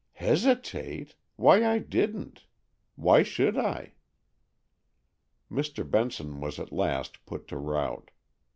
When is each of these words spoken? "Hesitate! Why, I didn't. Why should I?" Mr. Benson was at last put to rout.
"Hesitate! 0.13 1.15
Why, 1.35 1.63
I 1.63 1.77
didn't. 1.77 2.47
Why 2.95 3.21
should 3.21 3.55
I?" 3.55 3.93
Mr. 5.51 5.87
Benson 5.87 6.39
was 6.41 6.57
at 6.57 6.71
last 6.73 7.23
put 7.27 7.47
to 7.49 7.57
rout. 7.57 8.09